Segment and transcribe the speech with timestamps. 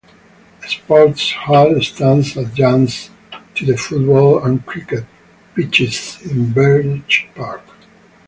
[0.63, 3.11] A sports hall stands adjacent
[3.53, 5.05] to the football and cricket
[5.55, 7.61] pitches in Birch Park.